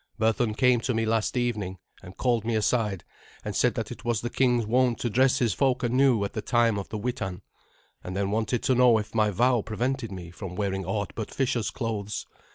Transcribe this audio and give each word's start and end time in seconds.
Berthun 0.19 0.55
came 0.57 0.79
to 0.79 0.95
me 0.95 1.05
last 1.05 1.37
evening, 1.37 1.77
and 2.01 2.17
called 2.17 2.43
me 2.43 2.55
aside, 2.55 3.03
and 3.45 3.55
said 3.55 3.75
that 3.75 3.91
it 3.91 4.03
was 4.03 4.21
the 4.21 4.31
king's 4.31 4.65
wont 4.65 4.97
to 5.01 5.11
dress 5.11 5.37
his 5.37 5.53
folk 5.53 5.83
anew 5.83 6.23
at 6.23 6.33
the 6.33 6.41
time 6.41 6.79
of 6.79 6.89
the 6.89 6.97
Witan, 6.97 7.43
and 8.03 8.17
then 8.17 8.31
wanted 8.31 8.63
to 8.63 8.73
know 8.73 8.97
if 8.97 9.13
my 9.13 9.29
vow 9.29 9.61
prevented 9.61 10.11
me 10.11 10.31
from 10.31 10.55
wearing 10.55 10.85
aught 10.87 11.13
but 11.13 11.29
fisher's 11.29 11.69
clothes. 11.69 12.25